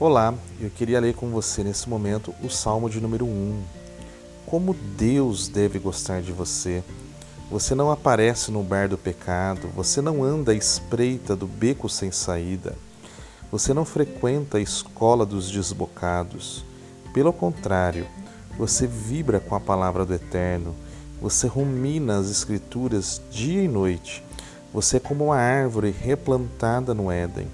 [0.00, 3.62] Olá, eu queria ler com você nesse momento o Salmo de número 1.
[4.46, 6.84] Como Deus deve gostar de você.
[7.50, 12.12] Você não aparece no bar do pecado, você não anda à espreita do beco sem
[12.12, 12.76] saída,
[13.50, 16.64] você não frequenta a escola dos desbocados.
[17.12, 18.06] Pelo contrário,
[18.56, 20.76] você vibra com a palavra do Eterno,
[21.20, 24.22] você rumina as Escrituras dia e noite.
[24.72, 27.48] Você é como uma árvore replantada no Éden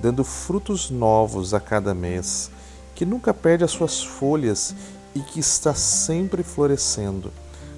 [0.00, 2.50] dando frutos novos a cada mês,
[2.94, 4.74] que nunca perde as suas folhas
[5.14, 7.32] e que está sempre florescendo.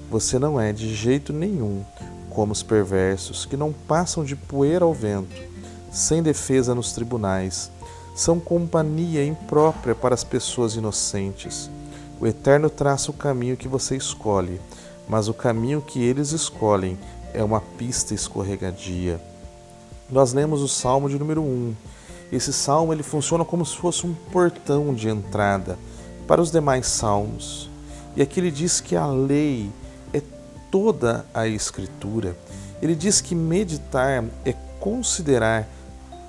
[0.09, 1.83] Você não é de jeito nenhum
[2.29, 5.35] como os perversos, que não passam de poeira ao vento,
[5.91, 7.69] sem defesa nos tribunais.
[8.15, 11.69] São companhia imprópria para as pessoas inocentes.
[12.19, 14.59] O Eterno traça o caminho que você escolhe,
[15.07, 16.97] mas o caminho que eles escolhem
[17.33, 19.21] é uma pista escorregadia.
[20.09, 21.75] Nós lemos o Salmo de número 1
[22.35, 25.77] esse salmo ele funciona como se fosse um portão de entrada
[26.27, 27.69] para os demais salmos.
[28.15, 29.69] E aqui ele diz que a lei
[30.13, 30.21] é
[30.71, 32.35] toda a escritura.
[32.81, 35.67] Ele diz que meditar é considerar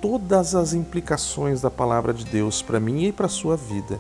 [0.01, 3.98] todas as implicações da palavra de Deus para mim e para a sua vida.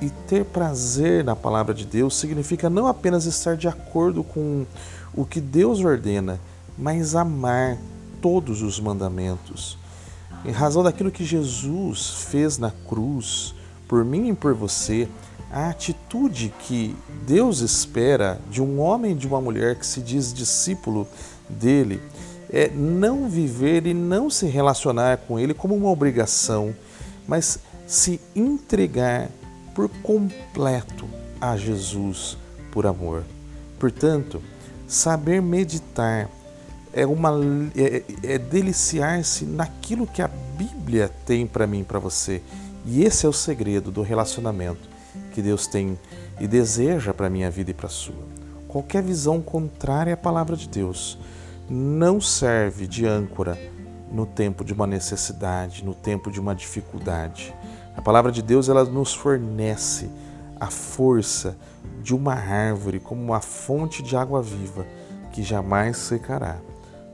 [0.00, 4.64] E ter prazer na palavra de Deus significa não apenas estar de acordo com
[5.14, 6.40] o que Deus ordena,
[6.76, 7.76] mas amar
[8.20, 9.81] todos os mandamentos.
[10.44, 13.54] Em razão daquilo que Jesus fez na cruz,
[13.86, 15.08] por mim e por você,
[15.52, 20.32] a atitude que Deus espera de um homem e de uma mulher que se diz
[20.32, 21.06] discípulo
[21.48, 22.00] dele
[22.50, 26.74] é não viver e não se relacionar com ele como uma obrigação,
[27.26, 29.28] mas se entregar
[29.74, 31.08] por completo
[31.40, 32.36] a Jesus
[32.70, 33.24] por amor.
[33.78, 34.42] Portanto,
[34.86, 36.28] saber meditar
[36.92, 37.32] é, uma,
[37.76, 42.42] é, é deliciar-se naquilo que a Bíblia tem para mim para você.
[42.84, 44.90] E esse é o segredo do relacionamento
[45.32, 45.98] que Deus tem
[46.40, 48.32] e deseja para minha vida e para a sua.
[48.68, 51.18] Qualquer visão contrária à palavra de Deus
[51.68, 53.58] não serve de âncora
[54.10, 57.54] no tempo de uma necessidade, no tempo de uma dificuldade.
[57.96, 60.10] A palavra de Deus ela nos fornece
[60.58, 61.56] a força
[62.02, 64.86] de uma árvore como uma fonte de água viva
[65.32, 66.58] que jamais secará.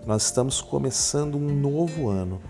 [0.06, 2.40] Nós estamos começando um novo ano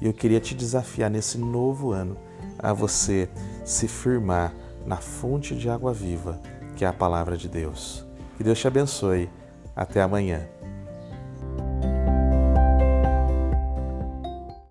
[0.00, 2.16] e eu queria te desafiar nesse novo ano
[2.58, 3.28] a você
[3.64, 4.54] se firmar
[4.86, 6.40] na fonte de água viva,
[6.76, 8.04] que é a palavra de Deus.
[8.36, 9.30] Que Deus te abençoe.
[9.74, 10.48] Até amanhã.